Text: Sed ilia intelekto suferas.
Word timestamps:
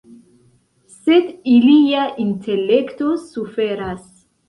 Sed 0.93 1.27
ilia 1.57 2.09
intelekto 2.27 3.15
suferas. 3.31 4.05